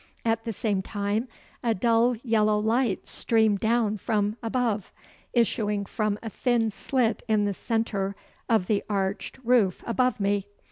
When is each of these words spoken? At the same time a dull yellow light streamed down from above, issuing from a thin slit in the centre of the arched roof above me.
At 0.25 0.45
the 0.45 0.51
same 0.51 0.81
time 0.81 1.27
a 1.61 1.75
dull 1.75 2.15
yellow 2.23 2.57
light 2.57 3.05
streamed 3.05 3.59
down 3.59 3.97
from 3.97 4.35
above, 4.41 4.91
issuing 5.31 5.85
from 5.85 6.17
a 6.23 6.29
thin 6.31 6.71
slit 6.71 7.21
in 7.27 7.45
the 7.45 7.53
centre 7.53 8.15
of 8.49 8.65
the 8.65 8.83
arched 8.89 9.37
roof 9.43 9.83
above 9.85 10.19
me. 10.19 10.47